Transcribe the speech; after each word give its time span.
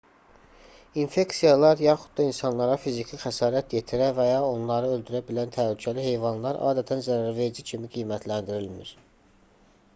i̇nfeksiyalar 1.01 1.77
yaxud 1.85 2.13
da 2.19 2.23
insanlara 2.29 2.77
fiziki 2.85 3.19
xəsarət 3.25 3.75
yetirə 3.79 4.09
və 4.21 4.27
ya 4.29 4.41
onları 4.47 4.89
öldürə 4.95 5.23
bilən 5.29 5.53
təhlükəli 5.59 6.09
heyvanlar 6.09 6.61
adətən 6.73 7.03
zərərverici 7.11 7.69
kimi 7.73 7.91
qiymətləndirilmir 7.99 8.95